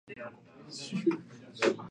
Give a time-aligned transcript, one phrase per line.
[0.17, 0.33] ダン
[0.67, 1.77] ジョン